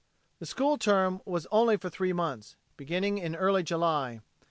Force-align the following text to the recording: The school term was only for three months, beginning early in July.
The 0.39 0.47
school 0.47 0.79
term 0.79 1.21
was 1.27 1.45
only 1.51 1.77
for 1.77 1.87
three 1.87 2.11
months, 2.11 2.55
beginning 2.75 3.19
early 3.35 3.59
in 3.61 3.65
July. 3.67 4.21